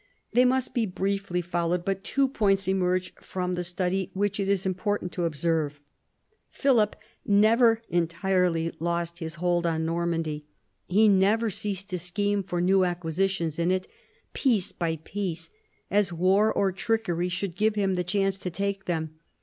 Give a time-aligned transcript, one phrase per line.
[0.33, 4.65] They must be briefly followed, but two points emerge from the study which it is
[4.65, 5.79] important to observe.
[6.49, 10.47] Philip never entirely lost his hold on Normandy;
[10.87, 13.87] he never ceased to scheme for new acquisitions in it,
[14.33, 15.51] piece by piece,
[15.91, 19.19] as war or trickery should give him the chance to take them.